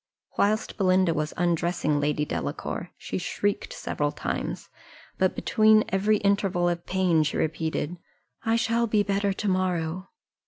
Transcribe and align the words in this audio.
Whilst 0.35 0.77
Belinda 0.77 1.13
was 1.13 1.31
undressing 1.37 1.99
Lady 1.99 2.25
Delacour, 2.25 2.89
she 2.97 3.19
shrieked 3.19 3.71
several 3.71 4.11
times; 4.11 4.67
but 5.19 5.35
between 5.35 5.83
every 5.89 6.17
interval 6.17 6.67
of 6.67 6.87
pain 6.87 7.21
she 7.21 7.37
repeated, 7.37 7.97
"I 8.43 8.55
shall 8.55 8.87
be 8.87 9.03
better 9.03 9.31
to 9.31 9.47
morrow." 9.47 10.09